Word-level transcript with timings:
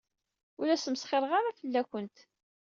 Ur 0.59 0.65
la 0.67 0.77
smesxireɣ 0.77 1.31
ara 1.39 1.57
fell-awent. 1.59 2.17